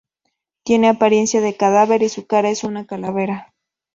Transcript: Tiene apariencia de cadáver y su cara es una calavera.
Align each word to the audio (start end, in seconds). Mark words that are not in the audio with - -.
Tiene 0.63 0.89
apariencia 0.89 1.41
de 1.41 1.55
cadáver 1.55 2.01
y 2.01 2.09
su 2.09 2.25
cara 2.25 2.49
es 2.49 2.63
una 2.63 2.87
calavera. 2.87 3.53